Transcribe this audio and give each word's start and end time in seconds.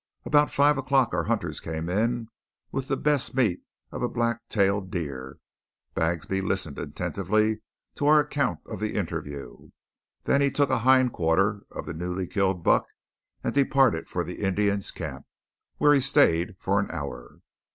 About 0.25 0.49
five 0.49 0.79
o'clock 0.79 1.13
our 1.13 1.25
hunters 1.25 1.59
came 1.59 1.87
in 1.87 2.27
with 2.71 2.87
the 2.87 2.97
best 2.97 3.35
meat 3.35 3.61
of 3.91 4.01
a 4.01 4.09
blacktail 4.09 4.81
deer. 4.81 5.37
Bagsby 5.93 6.41
listened 6.41 6.79
attentively 6.79 7.61
to 7.93 8.07
our 8.07 8.19
account 8.21 8.61
of 8.65 8.79
the 8.79 8.95
interview. 8.95 9.69
Then 10.23 10.41
he 10.41 10.49
took 10.49 10.71
a 10.71 10.79
hindquarter 10.79 11.65
of 11.69 11.85
the 11.85 11.93
newly 11.93 12.25
killed 12.25 12.63
buck 12.63 12.87
and 13.43 13.53
departed 13.53 14.07
for 14.09 14.23
the 14.23 14.41
Indians' 14.41 14.89
camp, 14.89 15.27
where 15.77 15.93
he 15.93 15.99
stayed 16.01 16.55
for 16.59 16.79
an 16.79 16.89
hour. 16.89 17.39